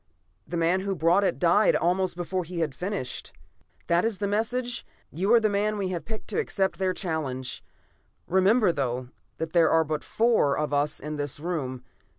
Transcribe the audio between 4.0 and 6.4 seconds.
is the message. You are the man we have picked to